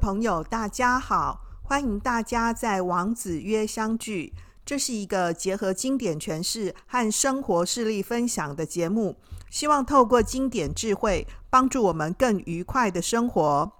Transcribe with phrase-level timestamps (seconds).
[0.00, 1.42] 朋友，大家好！
[1.62, 4.32] 欢迎大家在王子约相聚。
[4.64, 9.16] 这是一个结合经典诠释和生活事例分享的节目，
[9.50, 13.70] 希望透过经典智慧，帮助我们更愉快的生活。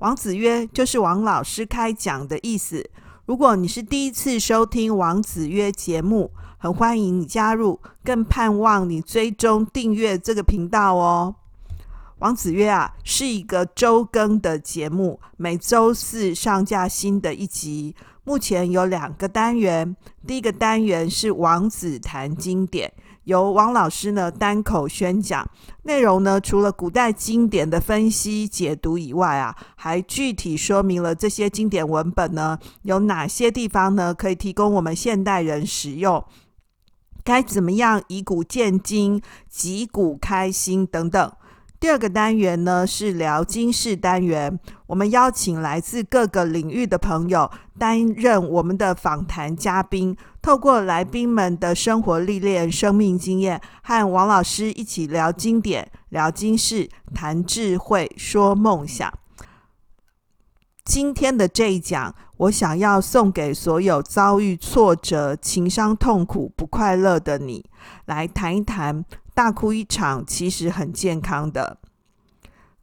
[0.00, 2.90] 王子约就是王老师开讲的意思。
[3.24, 11.36] 如果你是第一次收听王子约节目，很欢迎你加入，更盼望你追踪订阅这个频道哦。
[12.24, 17.94] 王子曰啊，是一个周更的节目，每周四上架新的一集。
[18.24, 19.94] 目前有两个单元，
[20.26, 22.90] 第一个单元是王子谈经典，
[23.24, 25.46] 由王老师呢单口宣讲，
[25.82, 36.24] 内容呢除了古代经典的分析解读以外啊，还具体说明了这些经典文本呢有哪些地方呢可以提供我们现代人使用，
[37.22, 39.20] 该怎么样以古鉴今、
[39.50, 41.30] 击鼓开新等等。
[41.84, 59.12] 第二个单元呢是聊经世单元，我们邀请来自各个领域的朋友担任我们的访谈嘉宾，透过来宾们的生活历练、生命经验，和王老师一起聊经典、聊经世、谈智慧、说梦想。
[60.86, 67.66] 今天的这一讲，我想要送给所有遭遇挫折、情伤、痛苦、不快乐的你，
[68.06, 69.04] 来谈一谈。
[69.34, 71.78] 大哭一场其实很健康的。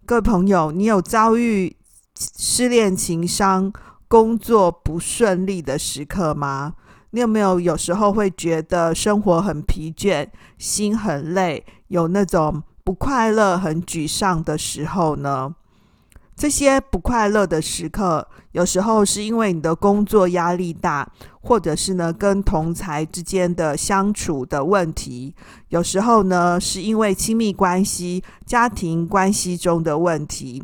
[0.05, 1.77] 各位朋友，你有遭遇
[2.37, 3.71] 失恋、情伤、
[4.09, 6.73] 工作不顺利的时刻吗？
[7.11, 10.27] 你有没有有时候会觉得生活很疲倦、
[10.57, 15.55] 心很累，有那种不快乐、很沮丧的时候呢？
[16.41, 21.07] 这些不快乐的时刻，有时候是因为你的工作压力大，
[21.39, 25.35] 或者是呢跟同才之间的相处的问题；
[25.69, 30.63] 有时候呢是因为亲密关系、家庭关系中的问题；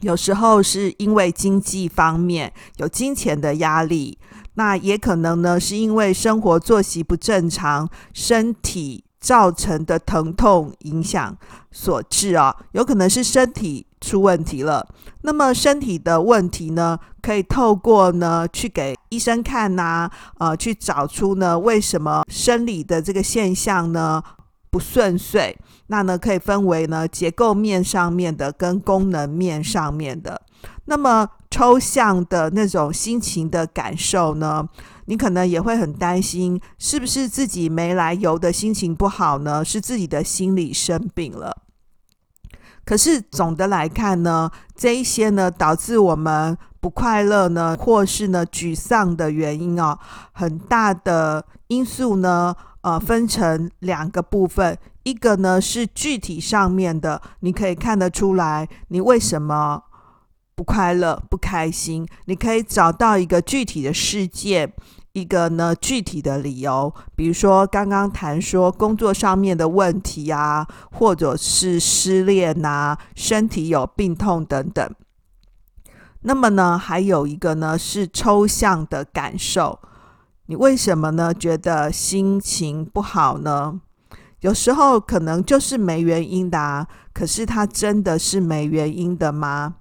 [0.00, 4.16] 有时候是因为经济方面有金钱的压力；
[4.54, 11.36] 那也可能呢是因为生活作息不正常，身体造成的疼痛影响
[11.72, 13.88] 所致啊，有可能是身体。
[14.04, 14.86] 出问题了，
[15.22, 24.22] 那么身体的问题呢，可以透过呢去给医生看呐、啊，呃，去找出呢为什么生理的这个现象呢
[24.70, 25.56] 不顺遂。
[25.86, 30.40] 那呢可以分为呢结构面上面的跟功能面上面的。
[30.86, 34.66] 那么抽象的那种心情的感受呢，
[35.06, 39.64] 你可能也会很担心，是不是自己没来由的心情不好呢？
[39.64, 41.63] 是自己的心理生病了。
[42.84, 49.98] 可是总的来看呢，这一些呢导致我们不快乐呢，或是呢沮丧的原因哦，
[50.32, 59.82] 很大的因素呢，呃，分成两个部分，一个呢是具体上面的，你可以看得出来，你为什么
[60.54, 64.72] 不快乐、不开心，你可以找到一个具体的事件。
[65.14, 74.92] 一个呢，具体的理由，比如说刚刚谈说工作上面的问题啊，或者是失恋啊，身体有病痛等等。
[76.22, 79.78] 那么呢，还有一个呢是抽象的感受，
[80.46, 83.80] 你为什么呢觉得心情不好呢？
[84.40, 89.76] 有时候可能就是没原因的啊，可是它真的是没原因的吗？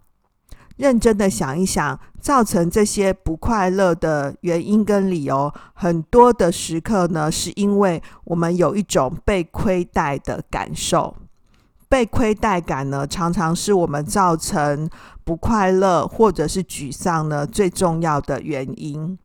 [0.78, 11.16] 认真的想一想，造成这些不快乐的原因跟理由，很多的时刻呢，是因为我们有一种被亏待的感受。
[11.88, 14.90] 被亏待感呢，常常是我们造成
[15.24, 19.16] 不快乐或者是沮丧呢最重要的原因。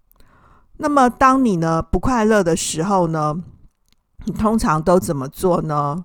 [0.76, 3.42] 那么，当你呢不快乐的时候呢，
[4.26, 6.04] 你通常都怎么做呢？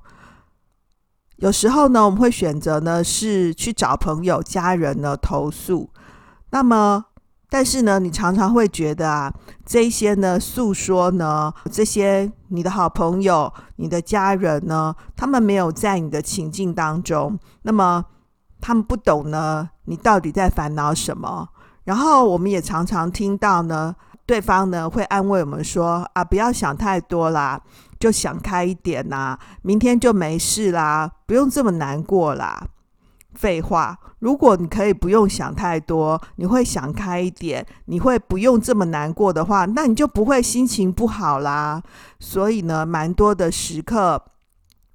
[1.37, 5.89] 有时候呢，我们会选择呢是去找朋友、家人呢投诉。
[6.51, 7.05] 那么，
[7.49, 9.33] 但是呢，你常常会觉得啊，
[9.65, 18.05] 这些呢诉说呢，这些你的好朋友、你的家人呢，他们没有在你的情境当中，那么
[18.61, 21.49] 他们不懂呢，你到底在烦恼什么。
[21.83, 23.93] 然后，我们也常常听到呢，
[24.25, 27.59] 对方呢会安慰我们说啊，不要想太多啦。
[28.03, 32.67] 就想开一点呐、啊，明天就没事啦，不用这么难过啦。
[33.33, 41.81] 废话，如果你可以不用想太多，你会想开一点，你会不用这么难过的话，那你就不会心情不好啦。
[42.19, 44.21] 所以呢，蛮多的时刻，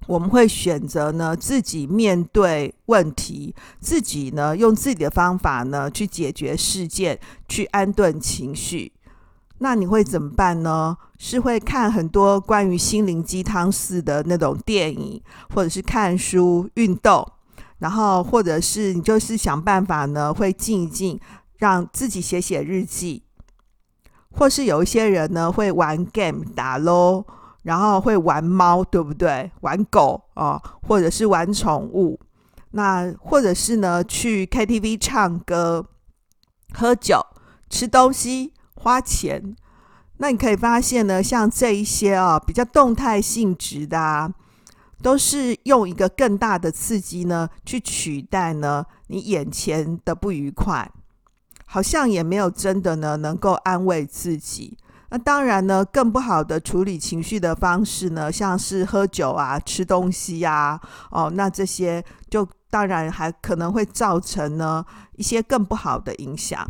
[0.05, 8.91] 我们会选择呢自己面对问题，自己呢用自己的方法呢去解决事件，去安顿情绪。
[9.59, 10.97] 那你会怎么办呢？
[11.17, 15.21] 是会看很多关于心灵鸡汤式的那种电影，
[15.53, 17.29] 或者是看书、运动，
[17.79, 21.19] 然后或者是你就是想办法呢，会静一静，
[21.57, 23.23] 让自己写写日记，
[24.31, 27.25] 或是有一些人呢会玩 game 打 LOL，
[27.63, 29.51] 然后会玩猫，对不对？
[29.59, 32.17] 玩狗啊，或者是玩宠物，
[32.71, 35.85] 那或者是呢去 KTV 唱歌、
[36.73, 37.19] 喝酒、
[37.69, 39.55] 吃东西、花钱。
[40.17, 44.33] 那你可以发现呢，像这一些啊，比较动态性质的啊。
[45.01, 50.91] 都是用一个更大的刺激呢，去取代呢你眼前的不愉快，
[51.65, 54.77] 好像也没有真的呢能够安慰自己。
[55.09, 60.81] 那当然呢，更不好的处理情绪的方式呢，像是喝酒啊、吃东西呀、啊，
[61.11, 64.85] 哦，那这些就当然还可能会造成呢
[65.15, 66.69] 一些更不好的影响。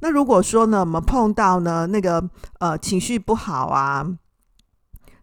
[0.00, 2.28] 那如果说呢，我们碰到呢那个
[2.58, 4.06] 呃情绪不好啊。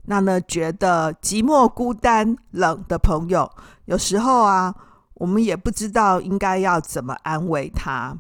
[0.05, 3.49] 那呢，觉得寂寞、孤单、冷的朋友，
[3.85, 4.75] 有时候啊，
[5.13, 8.17] 我们也不知道应该要怎么安慰他。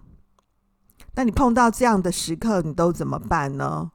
[1.15, 3.91] 那你碰到这样的时刻，你都怎么办呢？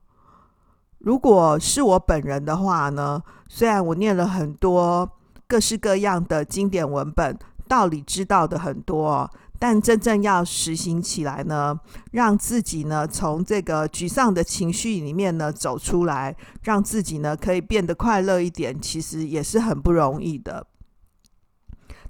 [0.99, 5.11] 如果是我本人的话呢，虽然我念了很多
[5.47, 9.31] 各式各样的经典文本，道理知道的很多。
[9.59, 11.79] 但真正要实行起来呢，
[12.13, 20.67] 让自己呢从这个沮丧的情绪里面呢走出来，让自己呢可以变得快乐一点，其实也是很不容易的。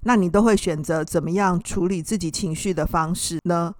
[0.03, 3.75] 那你都会选择怎么样处理自己情绪的方式呢？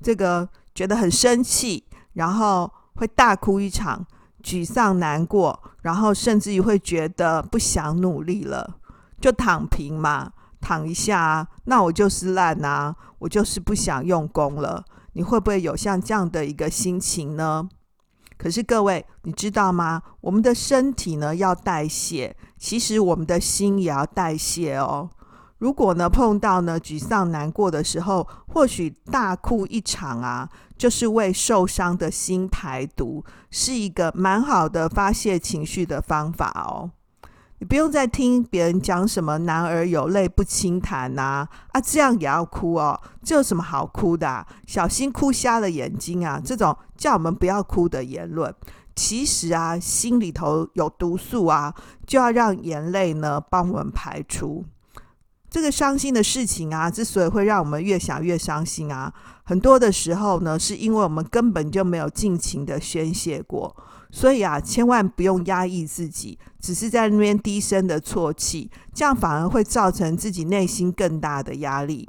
[0.00, 4.06] 这个觉得很生气，然后会大哭一场，
[4.42, 8.78] 沮丧难过，然后甚至于会觉得不想努力了，
[9.20, 10.32] 就躺平嘛。
[10.60, 14.84] 躺一下，那我就是烂啊，我就是不想用功了。
[15.14, 17.68] 你会不会有像这样的一个心情呢？
[18.36, 20.00] 可是各位，你知道吗？
[20.20, 25.10] 我们的身体呢要代谢，其实我们的心也要代谢哦。
[25.58, 36.92] 如果呢碰到呢沮丧难过的时候，或许大哭一场啊，就是为受伤的心排毒，是一个蛮好的发泄情绪的方法哦。
[37.60, 43.00] 你不用再听别人讲什么“男儿有泪不轻弹”呐，啊，这样也要哭哦？
[43.24, 44.46] 这有什么好哭的？
[44.66, 46.40] 小心哭瞎了眼睛啊！
[46.44, 48.54] 这种叫我们不要哭的言论，
[48.94, 51.74] 其实啊，心里头有毒素啊，
[52.06, 54.64] 就要让眼泪呢帮我们排出。
[55.50, 59.12] 这个伤心的事情啊，之所以会让我们越想越伤心啊，
[59.42, 63.74] 很多的时候呢，是因为我们根本就没有尽情的宣泄过。
[64.10, 72.08] 所以啊，千万不用压抑自己，只是在那边低声的啜泣，这样反而会造成自己内心更大的压力。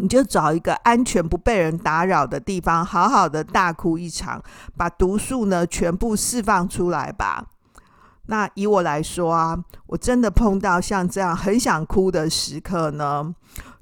[0.00, 4.40] 你就找一个安全不被人打扰的地方，好好的大哭一场，
[4.76, 7.46] 把毒素呢全部释放出来吧。
[8.26, 13.34] 那以我来说啊，我真的碰到像这样很想哭的时刻呢，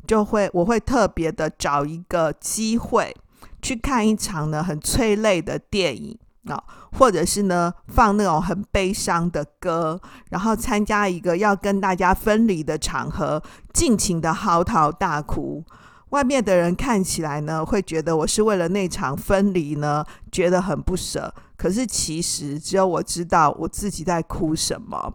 [0.07, 3.15] 就会我会特别的找一个机会
[3.61, 6.17] 去看一场呢很催泪的电影。
[6.49, 6.63] 啊，
[6.99, 10.01] 或者是呢，放那种很悲伤的歌，
[10.31, 15.65] 然后参加一个要跟大家分离的场合，尽情的嚎啕大哭。
[16.11, 21.35] 外面的人看起来呢，会觉得我是为了那场分离呢，觉得很不舍。
[21.57, 25.15] 可是其实只有我知道我自己在哭什么。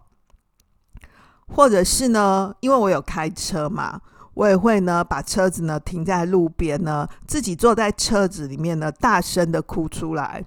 [1.48, 4.00] 或者是呢，因为我有开车嘛，
[4.34, 10.44] 我也会呢把车子呢停在路边呢，自己坐在车子里面呢，大声的哭出来。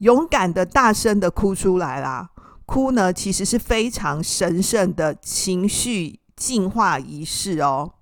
[0.00, 2.30] 勇敢的、大声的哭出来啦！
[2.66, 7.94] 哭呢，其实是非常神圣的情绪净化仪式哦。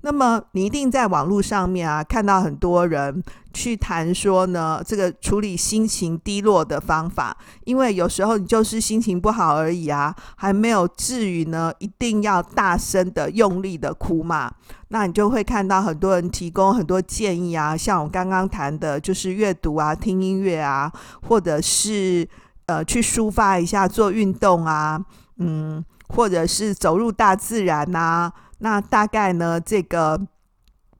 [0.00, 3.20] 那么，你一定在网络上面啊，看到很多人
[3.52, 14.52] 去谈说呢，这个处理心情低落的方法，因为有时候你就是心情不好而已啊，还没有至于呢，一定要大声的、用力的哭嘛。
[14.90, 20.90] 那你就会看到很多人提供很多建议啊，像我刚刚谈的，就是阅读啊、听音乐啊，
[21.28, 22.26] 或者是
[22.66, 25.04] 呃去抒发一下、做运动啊，
[25.38, 28.32] 嗯，或者是走入大自然呐。
[28.58, 30.20] 那大概呢，这个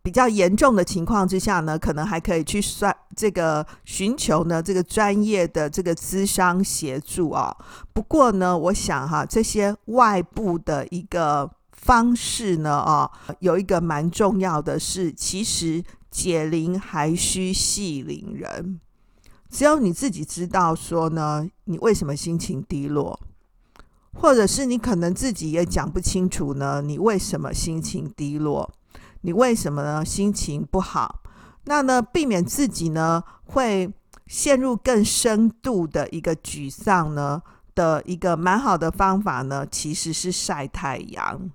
[0.02, 7.56] 比较严重的情况之下呢，可能还可以去算这个寻求呢这个专业的这个咨商协助啊。
[7.92, 11.50] 不过呢，我想哈，这些外部的一个。
[11.80, 12.76] 方式呢？
[12.80, 18.80] 哦，有一个蛮重要的是，其实解铃还须系铃人。
[19.48, 23.18] 只有你自己知道说呢，你为什么心情低落，
[24.20, 28.68] 或者是你可能自己也讲不清楚呢，你为什么心情低落，
[29.20, 31.22] 你为什么呢心情不好？
[31.64, 33.92] 那呢，避免自己呢会
[34.26, 37.40] 陷入更深度的一个沮丧呢
[37.74, 41.50] 的一个蛮好的方法呢，其实是晒太阳。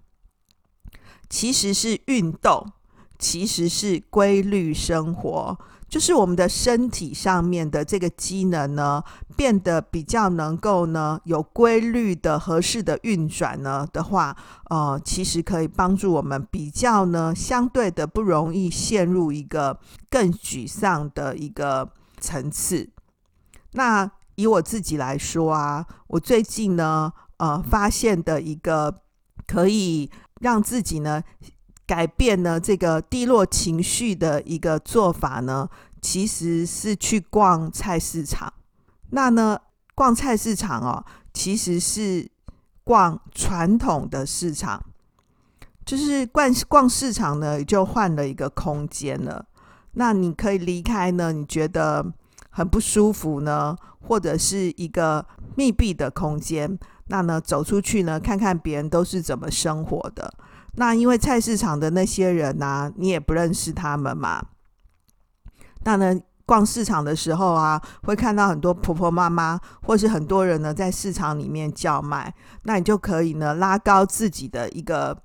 [1.30, 2.72] 其实是运动，
[3.20, 5.60] 其实是规律生活。
[5.94, 9.04] 就是我们的身体上面的这个机能呢，
[9.38, 14.36] 变得比较能够呢有规律的、合适的运转呢的话，
[14.72, 21.88] 呃，其实可以帮助我们比较呢相对的不容易陷入一个更沮丧的一个
[22.20, 22.90] 层次。
[23.74, 29.02] 那以我自己来说啊，我最近呢，呃，发现的一个
[29.46, 30.10] 可以
[30.42, 31.22] 让自己呢。
[31.86, 35.70] 改变呢，这个低落情绪的一个做法呢，
[36.02, 38.52] 其实是去逛菜市场。
[39.10, 39.60] 那呢，
[39.94, 42.30] 逛菜市场哦，其实是
[42.84, 44.84] 逛传统的市场，
[45.86, 49.46] 就是逛逛市场呢，就换了一个空间了。
[49.94, 52.04] 那你可以离开呢，你觉得
[52.50, 53.76] 很不舒服呢，
[54.08, 55.24] 或者是一个
[55.56, 60.34] 密闭的空间，那呢，走出去呢，看看别人都是怎么生活的。
[60.76, 64.44] 那因为菜市场的那些人呐、你也不认识他们嘛。
[65.86, 72.34] 那呢，逛市场的时候啊，会看到很多婆婆妈妈，或是很多人呢在市场里面叫卖。
[72.64, 75.18] 那你就可以呢拉高自己的一个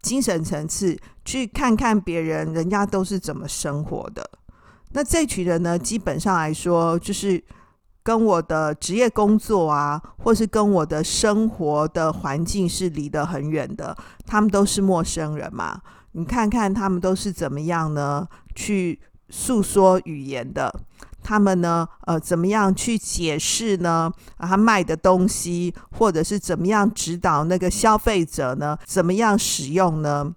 [0.00, 4.30] 精神层次，去看看别人，人家都是怎么生活的。
[4.92, 7.44] 那这群人呢，基本上来说就是。
[8.08, 15.78] 跟我的职业工作啊，或是跟我的生活的环境是离得很远的，他们都是陌生人嘛。
[16.12, 18.26] 你看看他们都是怎么样呢？
[18.54, 18.98] 去
[19.28, 20.74] 诉说语言的，
[21.22, 24.10] 他们呢，呃，怎么样去解释呢？
[24.38, 28.78] 啊，他卖的东西，或者是怎么样指导那个消费者呢？
[28.86, 30.34] 怎么样使用呢？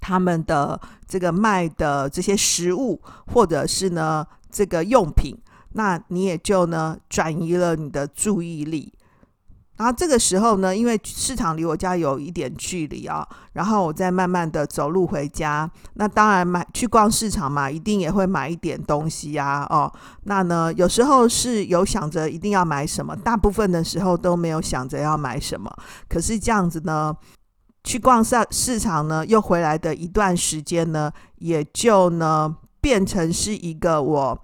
[0.00, 5.36] 他们的这个卖的这些食物，或者是呢这个用品。
[5.78, 8.92] 那你也就呢转移了你的注意力，
[9.76, 15.70] 然后这个时候呢，因为市场离我家有一点距离啊，然后我再慢慢的走路回家。
[15.94, 19.88] 那当然买去逛市场嘛，一定也会买一点东西呀，哦，
[20.24, 25.72] 那呢有时候是有想着一定要买什么，大部分的时候都没有想着要买什么。
[26.08, 27.14] 可是这样子呢，
[27.84, 34.42] 去逛市市场呢，又回来的一段时间呢，也就呢变成是一个我。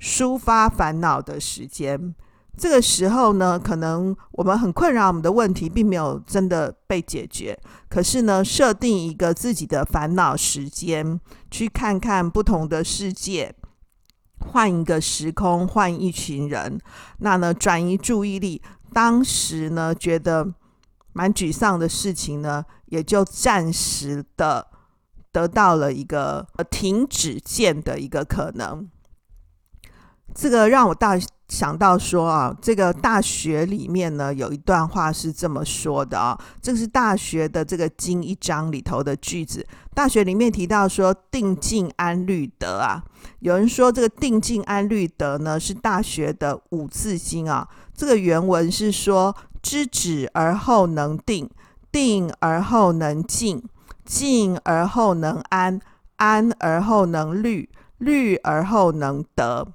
[0.00, 2.14] 抒发烦恼的时间，
[2.56, 7.58] 这个时候呢，可能我们很困扰，我们的问题并没有真的被解决。
[7.88, 11.18] 可是呢，设定一个自己的烦恼时间，
[11.50, 13.54] 去看看不同的世界，
[14.40, 16.78] 换一个时空，换一群人，
[17.18, 18.62] 那呢，转移注意力。
[18.92, 20.54] 当时呢，觉得
[21.12, 24.68] 蛮沮丧的事情呢，也就暂时的
[25.32, 28.88] 得到了一个停止键的一个可能。
[30.32, 39.64] 这个让我大想到说啊，这个大学里面呢，有一段话是这么说的啊，这是大学的这个经一章里头的句子。
[39.94, 43.04] 大学里面提到说，定静安虑得啊，
[43.40, 47.68] 有人说这个定静安虑得呢是大学的五字经啊。
[47.94, 51.48] 这个原文是说，知止而后能定，
[51.92, 53.62] 定而后能静，
[54.04, 55.78] 静而后能安，
[56.16, 59.68] 安而后能虑，虑而后能得。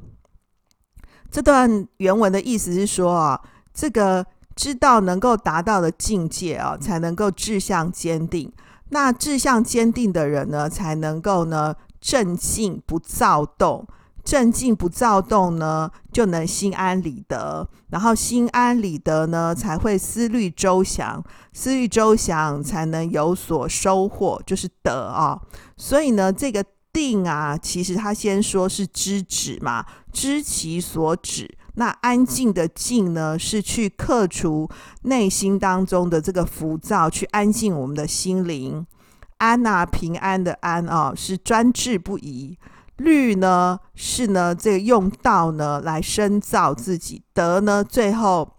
[1.32, 3.40] 这段原文的意思是说啊，
[3.74, 8.52] 这个知道能够达到的境界啊，才能够志向坚定。
[8.90, 13.88] 那志向坚定的人呢，才能够呢镇静不躁动。
[14.24, 17.68] 镇静不躁动呢，就能心安理得。
[17.90, 21.24] 然后心安理得呢，才会思虑周详。
[21.54, 25.40] 思虑周详，才能有所收获，就是得啊。
[25.78, 26.66] 所以呢，这个。
[26.92, 31.58] 定啊，其实他先说是知止嘛，知其所止。
[31.76, 34.70] 那安静的静呢，是去克除
[35.04, 38.86] 内心当中的这个浮躁，去安静我们的心灵。
[39.38, 42.58] 安啊，平安的安啊，是专志不移。
[42.98, 47.24] 虑呢，是呢这个用道呢来深造自己。
[47.34, 48.58] 德呢，最后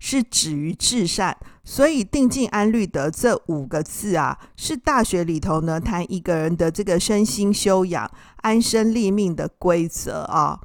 [0.00, 1.36] 是止于至善。
[1.62, 8.10] 所以，定静安虑得这五个字啊，是大学里头呢谈一个人的这个身心修养、
[8.42, 10.58] 安身立命的规则啊。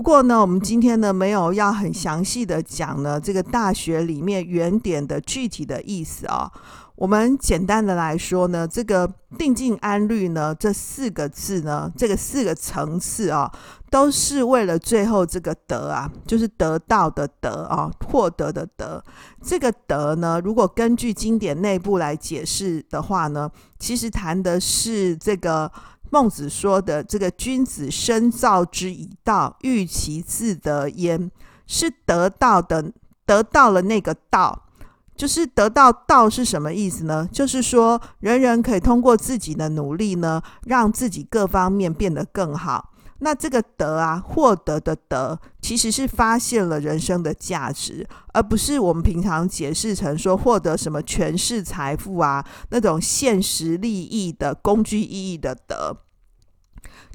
[0.00, 6.50] 不过呢，我们今天呢没有要很详细的讲呢这个大学里面原点的具体的意思啊。
[6.96, 13.52] 我们简单的来说呢，这个定静安虑呢这四个字呢，这个四个层次啊。
[13.90, 19.04] 都是为了最后这个得啊，就是得到的得啊，获得的得。
[19.42, 25.70] 这个得呢，如果根据经典内部来解释的话呢，其实谈的是这个
[26.10, 31.30] 孟子说的这个君子深造之以道，欲其自得焉，
[31.66, 32.92] 是得到的，
[33.24, 34.64] 得到了那个道，
[35.16, 37.28] 就是得到道是什么意思呢？
[37.30, 42.89] 就是说人人可以通过自己的努力呢，让自己各方面变得更好。
[43.20, 55.98] 那这个得啊，获得的得，其实是发现了人生的价值，而不是我们平常解释成说获得什么权势、财富啊，那种现实利益的工具意义的得，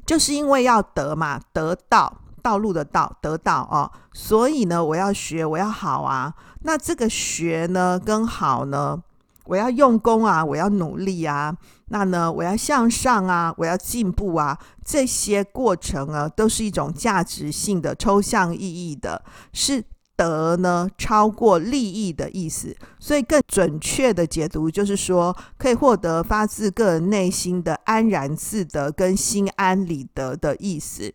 [0.06, 6.32] 就是因为要得嘛，得到道路的道，得到哦，所以呢，我要学，我要好啊。
[6.62, 9.02] 那这个学呢，跟好呢，
[9.46, 11.56] 我要用功啊，我要努力啊。
[11.88, 19.22] 那呢，我要向上啊，我要进步啊，这些过程啊，都是一种价值性的抽象意义的，
[19.52, 19.84] 是
[20.16, 22.74] 得呢超过利益的意思。
[22.98, 31.14] 所以更准确的解读就是说，可以获得发自个人内心的安然自得跟心安理得的意思。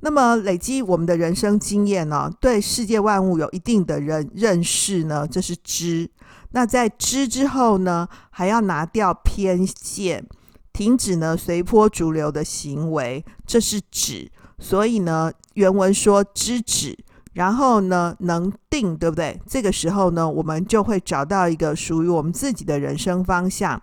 [0.00, 6.10] 那么累积我们的人生经验呢，对世界万物有一定的认认识呢，这是知。
[6.52, 10.26] 那在知之后呢，还要拿掉偏见，
[10.72, 14.30] 停止呢随波逐流的行为，这是止。
[14.58, 16.98] 所以呢，原文说知止，
[17.34, 19.40] 然后呢能定，对不对？
[19.46, 23.80] 这个时候呢，我们就会找到一个属于我们自己的人生方向。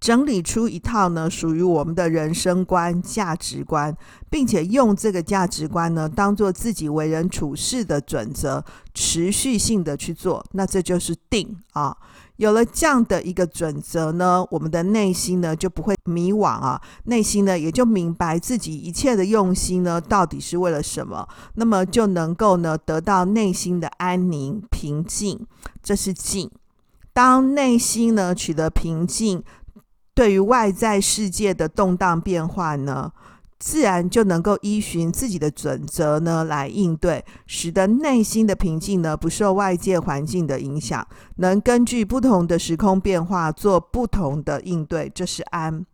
[0.00, 3.96] 整理出一套呢，属于我们的人生观、价值观，
[4.30, 8.64] 并且用这个价值观呢，当做自己为人处事的准则，
[8.94, 11.96] 持续性的去做，那这就是定啊。
[12.36, 25.44] 有了这样的一个准则呢，我们的内心呢就不会迷惘啊，内心呢也就明白自己一切的用心呢到底是为了什么，那么就能够呢得到内心的安宁平静，
[25.82, 26.48] 这是静。
[27.12, 29.42] 当内心呢取得平静。
[30.18, 33.12] 对于外在世界的动荡变化呢，
[33.56, 45.86] 自然就能够依循自己的准则呢来应对，使得内心的平静呢不受外界环境的影响，能根据不同的时空变化做不同的应对，这是安。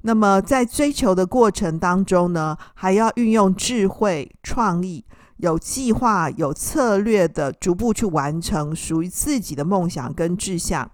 [0.00, 5.04] 那么在追求的过程当中呢，还要运用智慧、创意，
[5.36, 10.90] 有计划、有策略的逐步去完成属于自己的梦想跟志向。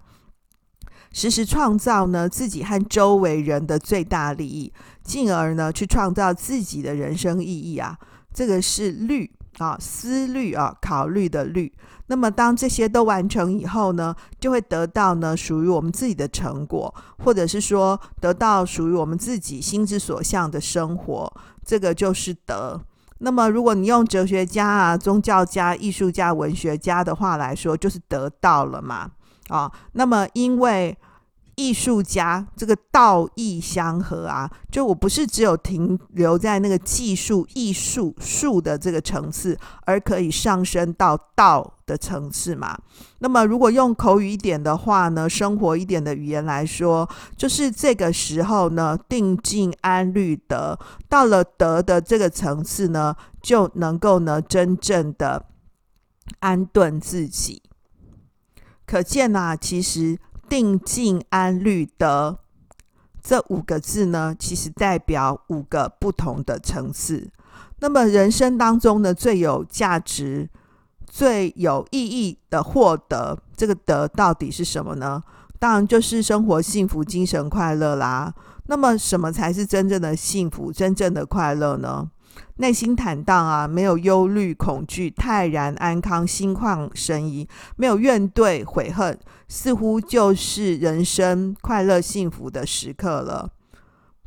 [1.15, 7.97] 时时创造呢自己和周围人的最大利益，进而呢去创造自己的人生意义啊。
[8.33, 11.71] 这个是虑啊，思虑啊，考虑的虑。
[12.07, 21.33] 那么当这些都完成以后呢，就会得到呢属于我们自己的成果，或者是说得到属于我们自己心之所向的生活。
[21.63, 22.81] 这个就是得。
[23.19, 29.11] 那么如果你用哲学家啊、宗教家、艺术家、文学家的话来说，就是得到了嘛。
[29.49, 30.97] 啊，那么因为
[31.55, 42.77] 艺术家这个道艺相合啊，就我不是只有停留在那个技术艺术术的这个层次，而可以上升到道的层次嘛。
[43.19, 50.77] 那么如果用口语一点的话呢，生活一点的语言来说，就是这个时候呢，定静安虑得，
[51.07, 55.45] 到了德的这个层次呢，就能够呢真正的
[56.39, 57.61] 安顿自己。
[58.85, 60.17] 可见呐、其实
[60.47, 62.37] 定静安虑得
[63.21, 67.29] 这五个字呢，其实代表五个不同的层次。
[67.79, 70.49] 那么人生当中呢，最有价值、
[71.05, 75.21] 最有意义的获得，这个得到底是什么呢？
[75.57, 78.33] 当然就是生活幸福、精神快乐啦。
[78.67, 82.09] 那么什么才是真正的幸福、真正的快乐呢？
[82.57, 93.51] 内心坦荡啊，没有忧虑恐惧，泰然安康，心旷神怡，没有怨怼悔恨，似乎就是人生快乐幸福的时刻了。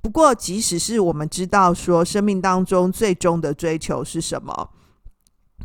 [0.02, 4.70] 不过，即使是我们知道说生命当中最终的追求是什么，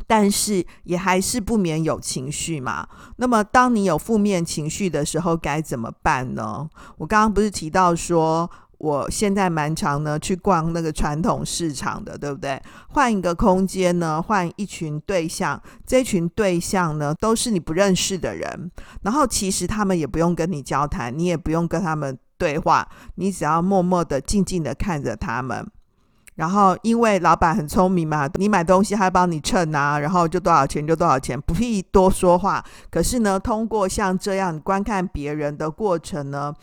[0.07, 2.87] 但是也还是不免有情绪嘛。
[3.17, 6.69] 那么，当你有负面情绪的时候，该怎么办呢？
[6.97, 8.49] 我刚刚不是提到说，
[8.83, 12.61] 我现在蛮常呢去逛那个传统市场的，对不对？
[12.89, 18.69] 换一个空间呢，换一群对象，这群对象呢都是你不认识的人，
[19.03, 25.65] 然后其实他们也不用跟你交谈，你也不用跟他们对话，你只要默默的、静静的看着他们。
[26.35, 32.61] 然后因为老板很聪明嘛，你买东西他帮你称啊，然后就多少钱就多少钱，不必多说话。
[32.91, 36.53] 可是呢，通过像这样观看别人的过程呢，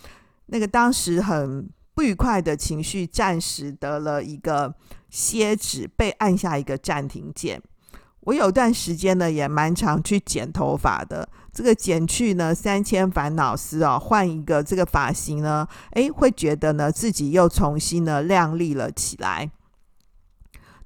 [0.48, 1.66] 那个当时很。
[2.00, 4.74] 不愉快的情绪暂时得了一个
[5.10, 7.60] 歇止，被按下一个暂停键。
[8.20, 11.28] 我有段时间呢，也蛮常去剪头发的。
[11.52, 19.50] 这个剪去呢，三千烦恼丝哦，换一个这个发型呢，诶，会觉得呢自己又重新呢亮丽了起来。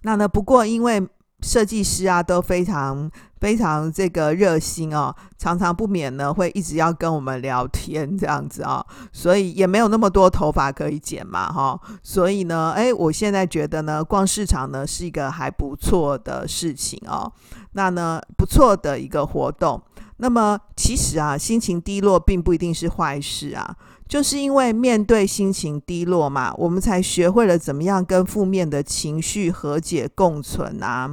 [0.02, 1.08] 那呢，不过因为
[1.42, 3.08] 设计师啊都非常
[3.44, 17.30] 非常这个热心哦，常常不免呢会一直要跟我们聊天这样子啊、所以也没有那么多头发可以剪嘛哈、所以呢，哎，我现在觉得呢，逛市场呢是一个还不错的事情哦，
[17.72, 19.78] 那呢不错的一个活动。
[20.16, 23.76] 那么其实啊，心情低落并不一定是坏事啊。
[24.06, 31.10] 就是因为面对心情低落嘛，我们才学会了怎么样跟负面的情绪和解共存啊。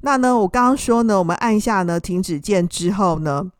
[0.00, 3.50] 那呢，我刚刚说呢，我们按下呢停止键之后呢，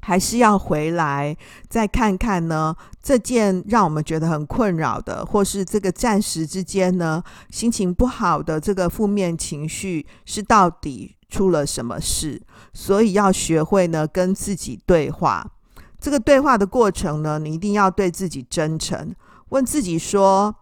[0.00, 1.36] 还是要回来
[1.68, 12.40] 再看看呢，这件让我们觉得很困扰的，或是这个暂时之间呢心情不好的这个负面情绪是到底出了什么事。
[12.72, 15.50] 所以要学会呢跟自己对话。
[15.98, 19.14] 这个对话的过程呢，你一定要对自己真诚，
[19.48, 20.54] 问自己说：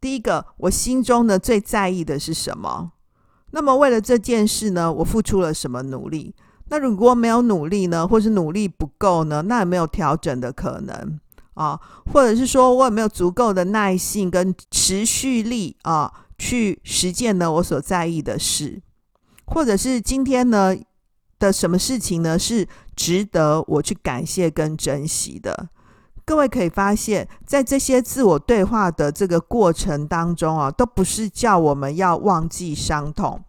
[0.00, 2.92] 第一个，我心中呢最在意的是什么？
[3.50, 6.34] 那么为了这件事呢，我付出了什么努力？
[6.70, 11.18] 那如果没有努力呢，或是努力不够呢，那有没有调整的可能
[11.54, 11.80] 啊？
[12.12, 18.82] 或者是说我有没有足够的耐性跟持续力啊，去实践呢我所在意的事？
[19.46, 20.76] 或者是今天呢
[21.38, 25.70] 的什么事情呢是值得我去感谢跟珍惜的。
[26.28, 33.42] 各位可以发现，在这些自我对话的这个过程当中啊，都不是叫我们要忘记伤痛，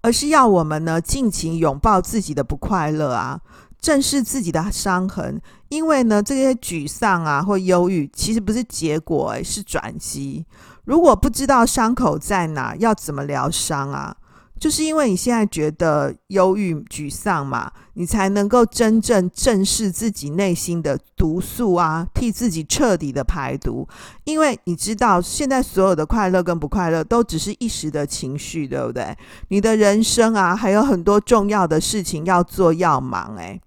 [0.00, 3.40] 而是要我们呢尽情拥抱自己的不快乐啊，
[3.80, 5.42] 正视自己的伤痕。
[5.68, 10.46] 因为呢，这些沮丧啊或忧郁，其实不是结果，诶，是转机。
[10.84, 14.16] 如果不知道伤口在哪，要怎么疗伤啊？
[14.58, 23.86] 就是因为你现在觉得忧郁、沮丧嘛，你才能够真正正视自己内心的毒素啊，替自己彻底的排毒。
[24.24, 29.16] 因为你知道，现在所有的快乐跟不快乐都只是一时的情绪，对不对？
[29.48, 33.36] 你的人生啊，还有很多重要的事情要做要忙。
[33.36, 33.60] 诶，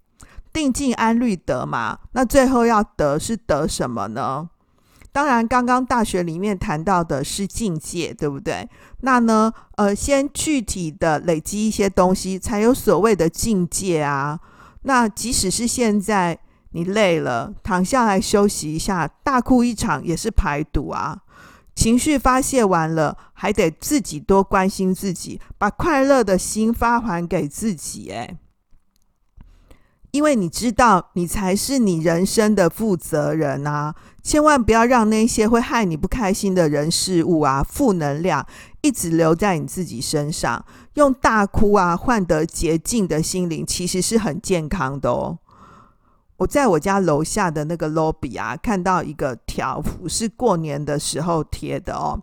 [0.52, 4.50] 定静安虑得嘛，那最后要得是得什么呢？
[5.12, 8.68] 当然，刚刚大学里面谈到的是境界，对不对？
[9.02, 14.40] 那呢，呃，先具体的累积一些东西，才有所谓的境界啊。
[14.84, 16.38] 那即使是现在
[16.72, 21.20] 你累了，躺下来休息一下，大哭一场也是排毒啊。
[21.76, 28.38] 情绪发泄完了，还得自己多关心自己，把快乐的心发还给自己，诶。
[30.12, 33.94] 因为你知道，你才是你人生的负责人啊！
[34.24, 38.44] 千万不要让那些会害你不开心的人事物啊，负能量
[38.82, 40.66] 一直留在你自己身上。
[40.96, 45.38] 用大哭啊换得洁净的心灵，其实是很健康的哦。
[46.38, 52.20] 我在我家楼下的那个 lobby 啊，看到一个条幅，是过年的时候贴的哦，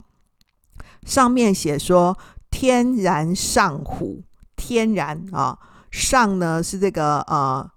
[1.07, 2.19] 上面写说
[2.51, 4.25] “天然上虎”，
[4.57, 5.57] 天然啊，
[5.93, 7.71] 上呢是这个呃。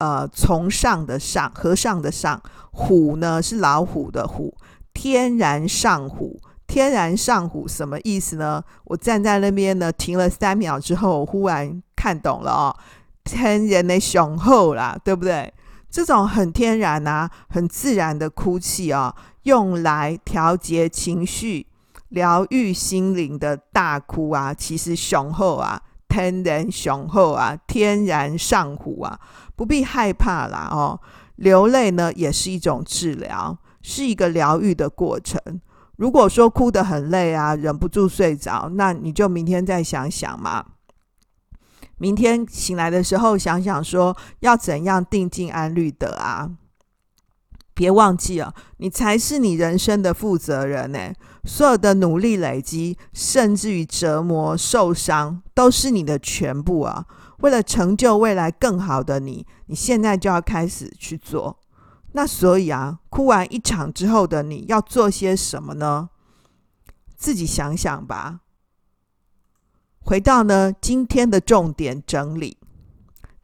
[0.00, 4.56] 呃，从上的上，和尚的上，虎呢是老虎的虎，
[4.94, 8.64] 天然上虎，天然上虎什么意思呢？
[8.84, 12.76] 我站在那边呢，停了三秒之后，我忽然看懂了哦，
[13.24, 15.52] 天然的雄厚啦，对不对？
[15.90, 21.66] 这种很天然啊，很自然的哭泣啊、用来调节情绪、
[22.08, 25.82] 疗愈心灵的大哭啊，其实雄厚啊。
[26.08, 29.16] 天然雄厚啊，天然上虎啊，
[29.60, 30.98] 不必害怕啦哦。
[31.36, 35.38] 流泪呢，也是一种治疗，是一个疗愈的过程。
[35.98, 40.64] 如果说哭得很累啊，忍不住睡着，那你就明天再想想嘛。
[41.98, 46.52] 明天醒来的时候，想想说要怎样定静安虑得啊。
[47.74, 51.12] 别忘记了，你才是你人生的负责人呢。
[51.44, 57.04] 所有的努力累积，甚至于折磨、受伤，都是你的全部啊！
[57.40, 61.58] 为了成就未来更好的你，你现在就要开始去做。
[62.12, 66.10] 那所以啊，哭完一场之后的你要做些什么呢？
[67.16, 68.40] 自己想想吧。
[70.02, 72.58] 回到呢，今天的重点整理。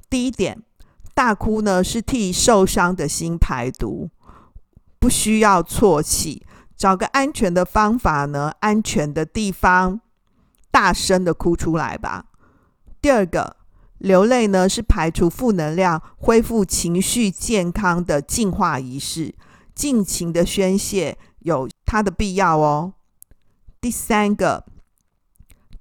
[0.08, 0.62] 第一点，
[1.14, 4.10] 大哭呢是替受伤的心排毒。
[4.98, 6.44] 不需要啜泣，
[6.76, 10.00] 找个安全的方法呢，安全的地方，
[10.70, 12.24] 大声的哭出来吧。
[13.00, 13.56] 第二个，
[13.98, 19.34] 流泪呢是排除负能量、恢复情绪健康的净化仪式，
[19.74, 22.92] 尽情的宣泄有它的必要哦。
[23.80, 24.64] 第三个，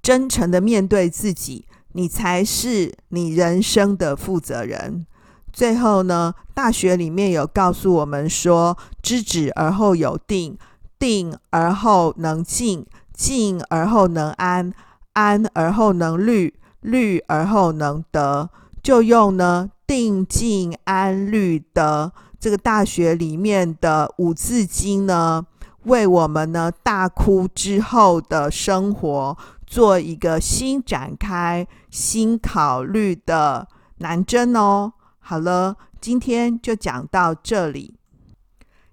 [0.01, 5.05] 真诚的面对自己，你才是你人生的负责人。
[5.51, 10.57] 最后呢，大学里面有告诉我们说：知止而后有定，
[10.99, 14.73] 定而后能静，静而后能安，
[15.13, 16.53] 安而后能虑，
[16.85, 18.49] 虑而后能得，
[18.83, 25.45] 就用呢定静安虑得这个大学里面的五字经呢，
[25.85, 33.67] 为我们呢大哭之后的生活做一个新展开、新考虑的
[33.97, 34.93] 南针哦。
[35.19, 37.95] 好了，今天就讲到这里，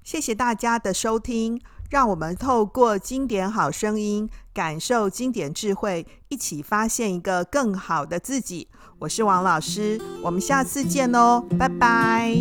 [0.02, 1.60] 谢谢大家的收听。
[1.90, 8.68] 让我们透过经典好声音，感受经典智慧，一起发现一个更好的自己。
[8.98, 12.36] 我是王老师，我们下次见哦，拜拜。